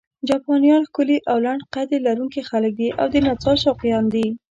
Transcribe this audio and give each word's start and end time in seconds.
جاپانیان 0.29 0.81
ښکلي 0.89 1.17
او 1.29 1.37
لنډ 1.45 1.61
قد 1.73 1.89
لرونکي 2.07 2.41
خلک 2.49 2.71
دي 2.79 2.89
او 2.99 3.05
د 3.13 3.15
نڅا 3.25 3.53
شوقیان 3.63 4.05
دي. 4.13 4.25